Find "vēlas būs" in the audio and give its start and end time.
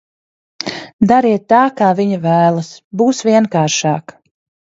2.25-3.21